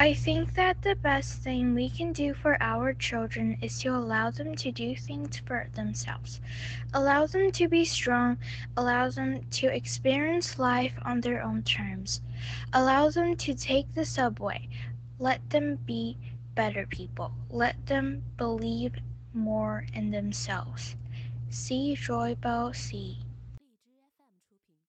I 0.00 0.14
think 0.14 0.54
that 0.54 0.82
the 0.82 0.94
best 0.94 1.42
thing 1.42 1.74
we 1.74 1.90
can 1.90 2.12
do 2.12 2.32
for 2.32 2.56
our 2.62 2.94
children 2.94 3.58
is 3.60 3.80
to 3.80 3.88
allow 3.88 4.30
them 4.30 4.54
to 4.54 4.70
do 4.70 4.94
things 4.94 5.38
for 5.38 5.68
themselves. 5.74 6.40
Allow 6.94 7.26
them 7.26 7.50
to 7.50 7.68
be 7.68 7.84
strong, 7.84 8.38
allow 8.76 9.10
them 9.10 9.42
to 9.50 9.66
experience 9.66 10.56
life 10.56 10.94
on 11.02 11.20
their 11.20 11.42
own 11.42 11.64
terms. 11.64 12.20
Allow 12.72 13.10
them 13.10 13.36
to 13.38 13.54
take 13.54 13.92
the 13.94 14.04
subway. 14.04 14.68
Let 15.18 15.50
them 15.50 15.80
be 15.84 16.16
better 16.54 16.86
people. 16.86 17.32
Let 17.50 17.86
them 17.86 18.22
believe 18.36 18.94
more 19.34 19.84
in 19.92 20.12
themselves. 20.12 20.94
See 21.50 21.96
Joy 21.96 22.36
Bell 22.36 22.72
See. 22.72 23.18